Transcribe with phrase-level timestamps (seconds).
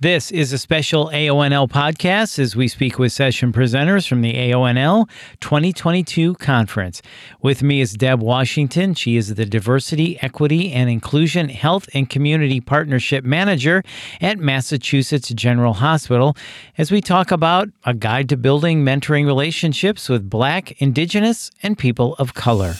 [0.00, 5.10] This is a special AONL podcast as we speak with session presenters from the AONL
[5.40, 7.02] 2022 conference.
[7.42, 8.94] With me is Deb Washington.
[8.94, 13.82] She is the Diversity, Equity, and Inclusion Health and Community Partnership Manager
[14.20, 16.36] at Massachusetts General Hospital
[16.76, 22.14] as we talk about a guide to building mentoring relationships with Black, Indigenous, and people
[22.20, 22.76] of color.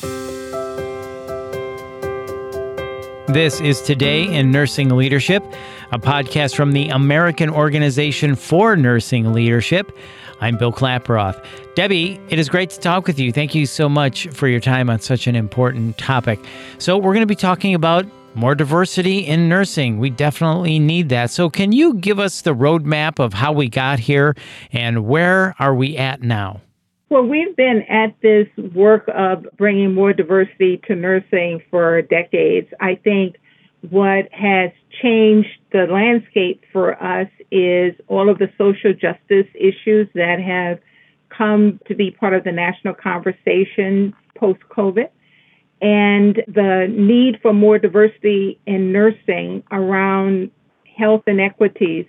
[3.29, 5.45] This is Today in Nursing Leadership,
[5.93, 9.93] a podcast from the American Organization for Nursing Leadership.
[10.41, 11.45] I'm Bill Klaproth.
[11.75, 13.31] Debbie, it is great to talk with you.
[13.31, 16.41] Thank you so much for your time on such an important topic.
[16.79, 19.99] So, we're going to be talking about more diversity in nursing.
[19.99, 21.31] We definitely need that.
[21.31, 24.37] So, can you give us the roadmap of how we got here
[24.73, 26.63] and where are we at now?
[27.11, 32.69] Well, we've been at this work of bringing more diversity to nursing for decades.
[32.81, 33.37] I think
[33.89, 34.73] what has
[35.03, 40.81] changed the landscape for us is all of the social justice issues that have
[41.31, 45.09] come to be part of the national conversation post COVID
[45.81, 50.51] and the need for more diversity in nursing around
[50.97, 52.07] health inequities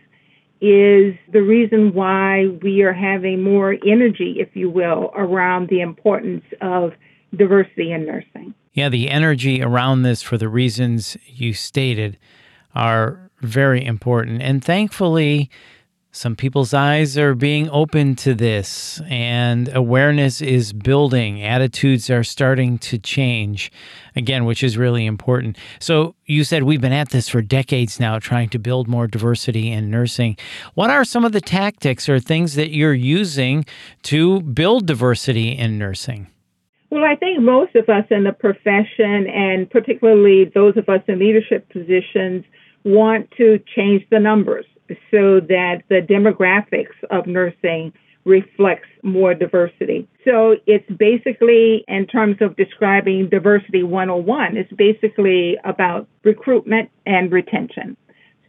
[0.62, 6.44] is the reason why we are having more energy, if you will, around the importance
[6.62, 6.94] of
[7.36, 8.54] diversity in nursing.
[8.74, 12.18] Yeah, the energy around this for the reasons you stated
[12.76, 14.42] are very important.
[14.42, 15.50] And thankfully,
[16.12, 21.44] some people's eyes are being open to this and awareness is building.
[21.44, 23.72] Attitudes are starting to change
[24.16, 25.56] again, which is really important.
[25.80, 29.72] So, you said we've been at this for decades now, trying to build more diversity
[29.72, 30.36] in nursing.
[30.74, 33.66] What are some of the tactics or things that you're using
[34.04, 36.28] to build diversity in nursing?
[36.90, 41.20] Well, I think most of us in the profession, and particularly those of us in
[41.20, 42.46] leadership positions,
[42.84, 44.66] want to change the numbers
[45.12, 47.94] so that the demographics of nursing
[48.26, 50.08] reflects more diversity.
[50.26, 57.97] So it's basically, in terms of describing diversity 101, it's basically about recruitment and retention.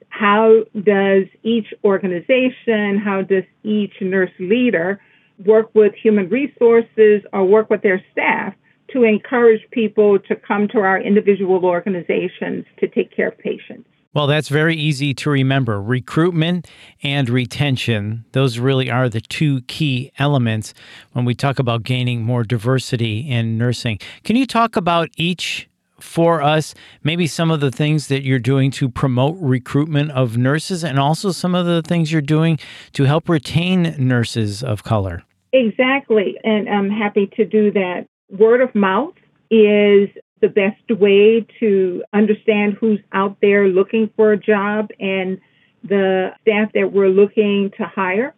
[0.08, 5.00] How does each organization, how does each nurse leader
[5.46, 8.54] work with human resources or work with their staff
[8.92, 13.88] to encourage people to come to our individual organizations to take care of patients?
[14.12, 15.80] Well, that's very easy to remember.
[15.80, 16.66] Recruitment
[17.00, 20.74] and retention, those really are the two key elements
[21.12, 24.00] when we talk about gaining more diversity in nursing.
[24.24, 25.68] Can you talk about each
[26.00, 30.82] for us, maybe some of the things that you're doing to promote recruitment of nurses
[30.82, 32.58] and also some of the things you're doing
[32.94, 35.22] to help retain nurses of color?
[35.52, 36.36] Exactly.
[36.42, 38.06] And I'm happy to do that.
[38.28, 39.14] Word of mouth
[39.50, 40.08] is
[40.40, 45.40] the best way to understand who's out there looking for a job and
[45.84, 48.34] the staff that we're looking to hire.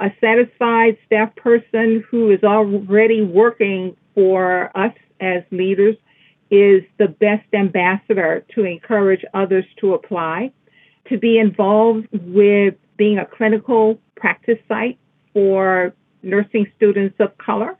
[0.00, 5.96] A satisfied staff person who is already working for us as leaders
[6.50, 10.52] is the best ambassador to encourage others to apply.
[11.08, 14.98] To be involved with being a clinical practice site
[15.32, 17.76] for nursing students of color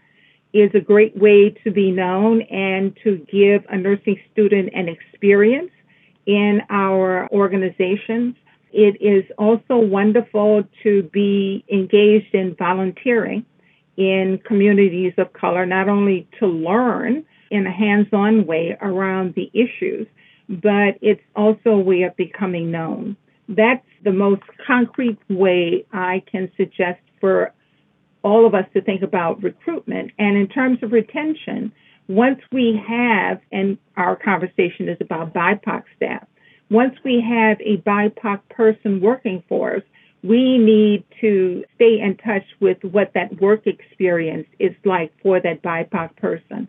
[0.52, 5.70] is a great way to be known and to give a nursing student an experience
[6.26, 8.34] in our organizations.
[8.72, 13.44] It is also wonderful to be engaged in volunteering
[13.96, 19.50] in communities of color, not only to learn in a hands on way around the
[19.52, 20.06] issues,
[20.48, 23.16] but it's also a way of becoming known.
[23.48, 27.52] That's the most concrete way I can suggest for
[28.22, 30.12] all of us to think about recruitment.
[30.18, 31.72] And in terms of retention,
[32.08, 36.26] once we have, and our conversation is about BIPOC staff,
[36.70, 39.82] once we have a BIPOC person working for us,
[40.22, 45.62] we need to stay in touch with what that work experience is like for that
[45.62, 46.68] BIPOC person.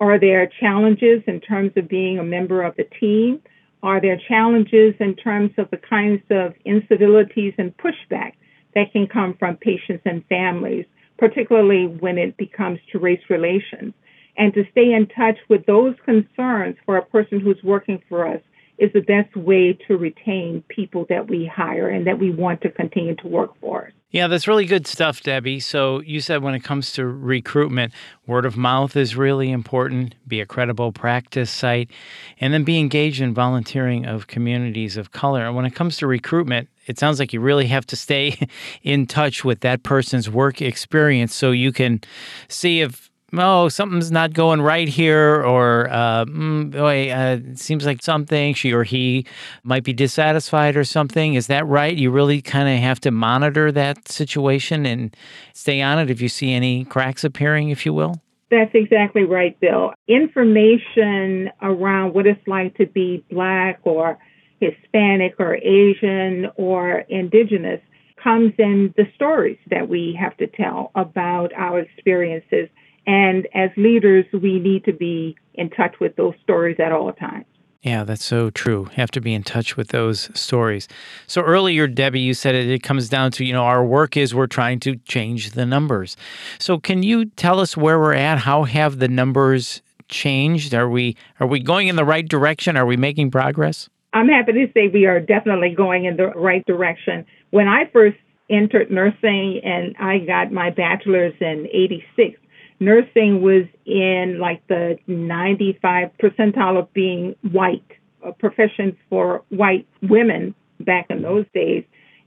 [0.00, 3.42] Are there challenges in terms of being a member of the team?
[3.82, 8.32] Are there challenges in terms of the kinds of incivilities and pushback
[8.74, 10.86] that can come from patients and families,
[11.18, 13.94] particularly when it becomes to race relations.
[14.36, 18.40] And to stay in touch with those concerns for a person who's working for us
[18.78, 22.70] is the best way to retain people that we hire and that we want to
[22.70, 23.92] continue to work for.
[24.14, 25.58] Yeah, that's really good stuff, Debbie.
[25.58, 27.92] So, you said when it comes to recruitment,
[28.28, 31.90] word of mouth is really important, be a credible practice site,
[32.38, 35.44] and then be engaged in volunteering of communities of color.
[35.44, 38.38] And when it comes to recruitment, it sounds like you really have to stay
[38.84, 42.00] in touch with that person's work experience so you can
[42.46, 47.86] see if oh, something's not going right here, or uh, mm, boy, uh, it seems
[47.86, 49.26] like something she or he
[49.62, 51.34] might be dissatisfied or something.
[51.34, 51.96] Is that right?
[51.96, 55.16] You really kind of have to monitor that situation and
[55.52, 58.20] stay on it if you see any cracks appearing, if you will.
[58.50, 59.94] That's exactly right, Bill.
[60.06, 64.18] Information around what it's like to be Black or
[64.60, 67.80] Hispanic or Asian or Indigenous
[68.22, 72.68] comes in the stories that we have to tell about our experiences.
[73.06, 77.46] And as leaders, we need to be in touch with those stories at all times.
[77.82, 78.88] Yeah, that's so true.
[78.92, 80.88] You have to be in touch with those stories.
[81.26, 84.34] So earlier, Debbie, you said it, it, comes down to, you know, our work is
[84.34, 86.16] we're trying to change the numbers.
[86.58, 88.38] So can you tell us where we're at?
[88.38, 90.72] How have the numbers changed?
[90.72, 92.78] Are we are we going in the right direction?
[92.78, 93.90] Are we making progress?
[94.14, 97.26] I'm happy to say we are definitely going in the right direction.
[97.50, 98.16] When I first
[98.48, 102.38] entered nursing and I got my bachelor's in 86,
[102.80, 107.84] nursing was in like the 95 percentile of being white,
[108.24, 111.84] a profession for white women back in those days.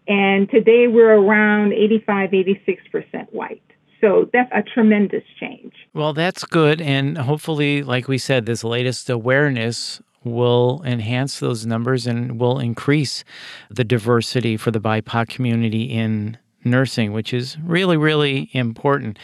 [0.07, 3.61] And today we're around 85, 86% white.
[3.99, 5.73] So that's a tremendous change.
[5.93, 6.81] Well, that's good.
[6.81, 13.23] And hopefully, like we said, this latest awareness will enhance those numbers and will increase
[13.69, 19.17] the diversity for the BIPOC community in nursing, which is really, really important.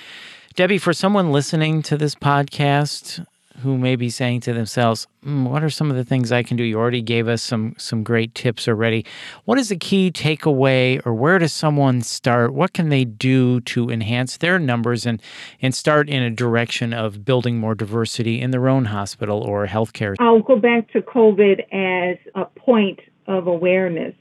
[0.56, 3.26] Debbie, for someone listening to this podcast
[3.64, 6.58] who may be saying to themselves, mm, "What are some of the things I can
[6.58, 9.04] do?" You already gave us some some great tips already.
[9.46, 12.54] What is the key takeaway, or where does someone start?
[12.54, 15.20] What can they do to enhance their numbers and
[15.60, 20.14] and start in a direction of building more diversity in their own hospital or healthcare?
[20.20, 24.14] I'll go back to COVID as a point of awareness.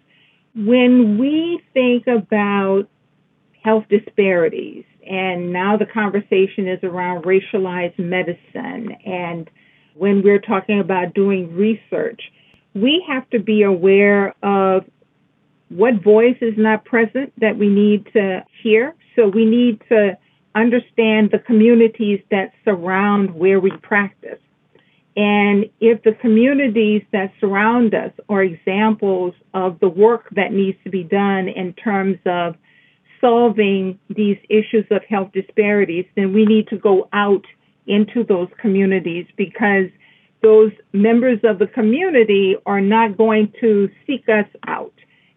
[0.55, 2.88] When we think about
[3.62, 8.93] health disparities and now the conversation is around racialized medicine.
[9.04, 9.50] And
[9.94, 12.20] when we're talking about doing research,
[12.75, 14.84] we have to be aware of
[15.69, 18.94] what voice is not present that we need to hear.
[19.16, 20.16] So we need to
[20.54, 24.38] understand the communities that surround where we practice.
[25.16, 30.90] And if the communities that surround us are examples of the work that needs to
[30.90, 32.56] be done in terms of
[33.22, 37.44] solving these issues of health disparities, then we need to go out
[37.86, 39.86] into those communities because
[40.42, 44.92] those members of the community are not going to seek us out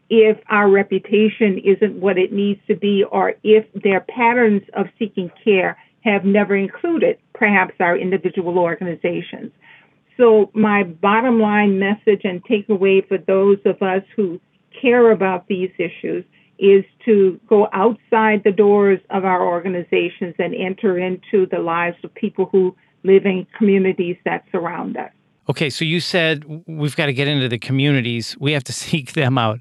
[0.09, 5.31] if our reputation isn't what it needs to be or if their patterns of seeking
[5.43, 9.51] care have never included perhaps our individual organizations.
[10.17, 14.39] So, my bottom line message and takeaway for those of us who
[14.81, 16.23] care about these issues
[16.57, 22.13] is to go outside the doors of our organizations and enter into the lives of
[22.13, 25.11] people who live in communities that surround us.
[25.47, 28.35] Okay, so you said we've got to get into the communities.
[28.39, 29.59] We have to seek them out.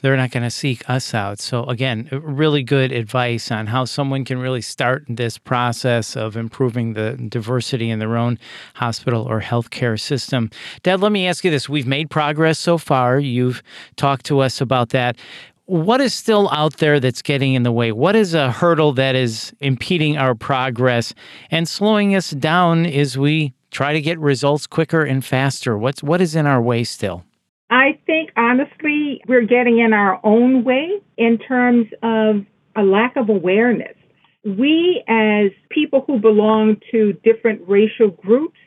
[0.00, 1.40] They're not going to seek us out.
[1.40, 6.94] So, again, really good advice on how someone can really start this process of improving
[6.94, 8.38] the diversity in their own
[8.74, 10.50] hospital or healthcare system.
[10.82, 11.68] Deb, let me ask you this.
[11.68, 13.18] We've made progress so far.
[13.18, 13.62] You've
[13.96, 15.18] talked to us about that
[15.66, 17.92] what is still out there that's getting in the way?
[17.92, 21.12] What is a hurdle that is impeding our progress
[21.50, 25.76] and slowing us down as we try to get results quicker and faster?
[25.76, 27.24] What's what is in our way still?
[27.68, 32.46] I think honestly, we're getting in our own way in terms of
[32.76, 33.94] a lack of awareness.
[34.44, 38.58] We as people who belong to different racial groups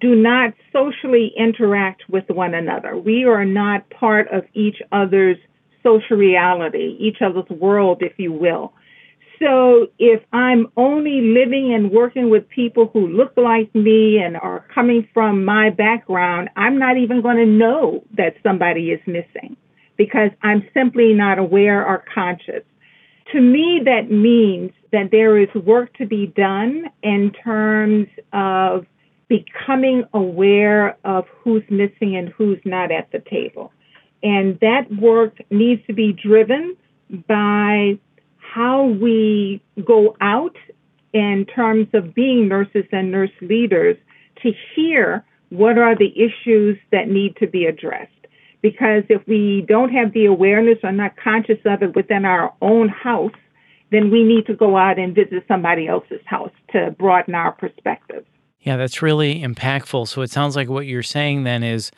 [0.00, 2.96] do not socially interact with one another.
[2.96, 5.36] We are not part of each other's
[5.82, 8.72] social reality, each other's world, if you will.
[9.40, 14.66] So if I'm only living and working with people who look like me and are
[14.74, 19.56] coming from my background, I'm not even going to know that somebody is missing
[19.96, 22.64] because I'm simply not aware or conscious.
[23.32, 28.84] To me, that means that there is work to be done in terms of
[29.28, 33.72] becoming aware of who's missing and who's not at the table.
[34.22, 36.76] And that work needs to be driven
[37.26, 37.98] by
[38.36, 40.56] how we go out
[41.12, 43.96] in terms of being nurses and nurse leaders
[44.42, 48.12] to hear what are the issues that need to be addressed.
[48.62, 52.88] Because if we don't have the awareness or not conscious of it within our own
[52.88, 53.32] house,
[53.90, 58.26] then we need to go out and visit somebody else's house to broaden our perspectives.
[58.60, 60.06] Yeah, that's really impactful.
[60.08, 61.90] So it sounds like what you're saying then is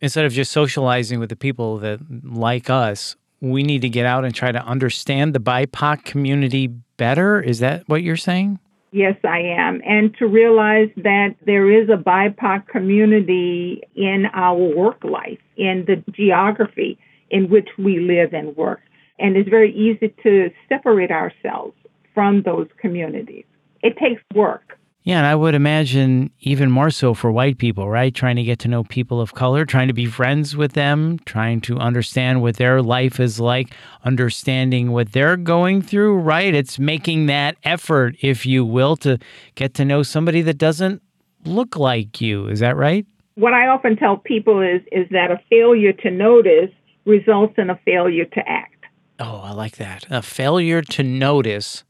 [0.00, 4.24] instead of just socializing with the people that like us, we need to get out
[4.24, 7.40] and try to understand the BIPOC community better.
[7.40, 8.58] Is that what you're saying?
[8.92, 9.82] Yes, I am.
[9.84, 16.02] And to realize that there is a BIPOC community in our work life, in the
[16.12, 16.98] geography
[17.30, 18.80] in which we live and work.
[19.18, 21.74] And it's very easy to separate ourselves
[22.14, 23.44] from those communities.
[23.82, 24.78] It takes work.
[25.06, 28.12] Yeah, and I would imagine even more so for white people, right?
[28.12, 31.60] Trying to get to know people of color, trying to be friends with them, trying
[31.60, 33.72] to understand what their life is like,
[34.02, 36.52] understanding what they're going through, right?
[36.52, 39.18] It's making that effort, if you will, to
[39.54, 41.00] get to know somebody that doesn't
[41.44, 42.48] look like you.
[42.48, 43.06] Is that right?
[43.36, 46.72] What I often tell people is is that a failure to notice
[47.04, 48.86] results in a failure to act.
[49.20, 50.04] Oh, I like that.
[50.10, 51.84] A failure to notice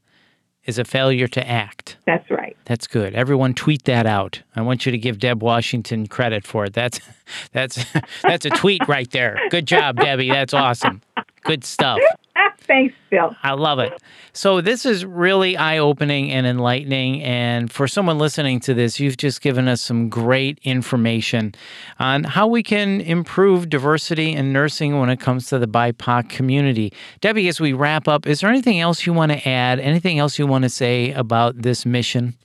[0.67, 1.97] is a failure to act.
[2.05, 2.55] That's right.
[2.65, 3.15] That's good.
[3.15, 4.41] Everyone tweet that out.
[4.55, 6.73] I want you to give Deb Washington credit for it.
[6.73, 6.99] That's
[7.53, 7.83] that's
[8.21, 9.39] that's a tweet right there.
[9.49, 10.29] Good job, Debbie.
[10.29, 11.01] That's awesome.
[11.43, 11.99] Good stuff.
[12.61, 13.35] Thanks, Bill.
[13.43, 13.93] I love it.
[14.33, 17.23] So, this is really eye opening and enlightening.
[17.23, 21.53] And for someone listening to this, you've just given us some great information
[21.99, 26.93] on how we can improve diversity in nursing when it comes to the BIPOC community.
[27.21, 29.79] Debbie, as we wrap up, is there anything else you want to add?
[29.79, 32.35] Anything else you want to say about this mission?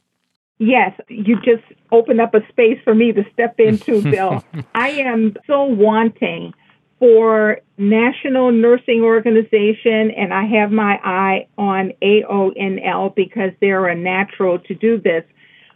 [0.58, 4.44] Yes, you just opened up a space for me to step into, Bill.
[4.75, 6.54] I am so wanting
[7.02, 14.61] for National Nursing Organization, and I have my eye on AONL because they're a natural
[14.61, 15.25] to do this.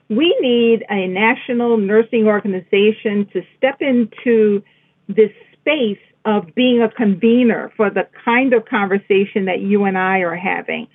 [0.09, 4.62] We need a national nursing organization to step into
[5.09, 10.18] this space of being a convener for the kind of conversation that you and I
[10.18, 10.87] are having.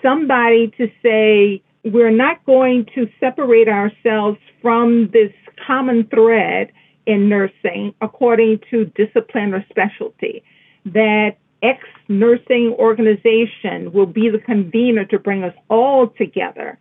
[0.00, 5.32] Somebody to say, we're not going to separate ourselves from this
[5.66, 6.70] common thread
[7.06, 10.42] in nursing according to discipline or specialty.
[10.84, 11.78] That X
[12.08, 16.78] nursing organization will be the convener to bring us all together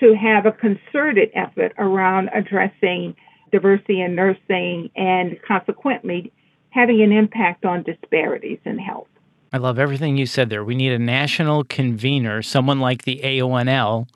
[0.00, 3.14] to have a concerted effort around addressing
[3.52, 6.32] diversity in nursing and consequently
[6.70, 9.06] having an impact on disparities in health.
[9.52, 10.64] I love everything you said there.
[10.64, 14.08] We need a national convener, someone like the AONL,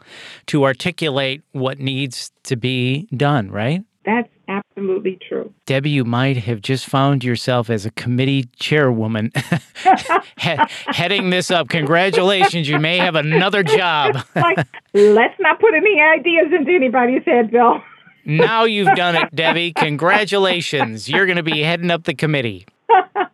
[0.47, 3.85] to articulate what needs to be done, right?
[4.07, 4.31] That's
[4.77, 5.53] absolutely true.
[5.65, 9.33] Debbie, you might have just found yourself as a committee chairwoman
[10.37, 11.69] heading this up.
[11.69, 12.69] Congratulations.
[12.69, 14.17] You may have another job.
[14.37, 14.59] like,
[14.93, 17.81] let's not put any ideas into anybody's head, Bill.
[18.25, 19.73] now you've done it, Debbie.
[19.73, 21.09] Congratulations.
[21.09, 22.67] You're going to be heading up the committee.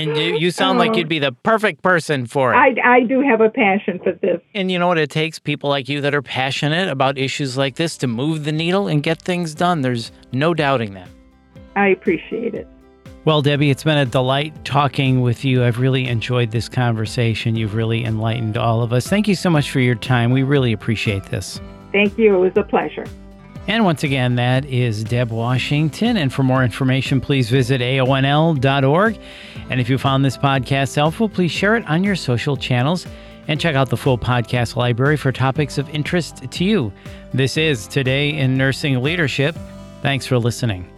[0.00, 2.56] And you, you sound like you'd um, be the perfect person for it.
[2.56, 4.40] I, I do have a passion for this.
[4.54, 5.38] And you know what it takes?
[5.38, 9.02] People like you that are passionate about issues like this to move the needle and
[9.02, 9.82] get things done.
[9.82, 11.08] There's no doubting that.
[11.76, 12.66] I appreciate it.
[13.26, 15.62] Well, Debbie, it's been a delight talking with you.
[15.62, 17.54] I've really enjoyed this conversation.
[17.54, 19.06] You've really enlightened all of us.
[19.06, 20.30] Thank you so much for your time.
[20.30, 21.60] We really appreciate this.
[21.92, 22.34] Thank you.
[22.34, 23.04] It was a pleasure.
[23.70, 26.16] And once again, that is Deb Washington.
[26.16, 29.18] And for more information, please visit aonl.org.
[29.70, 33.06] And if you found this podcast helpful, please share it on your social channels
[33.46, 36.92] and check out the full podcast library for topics of interest to you.
[37.32, 39.56] This is Today in Nursing Leadership.
[40.02, 40.90] Thanks for listening.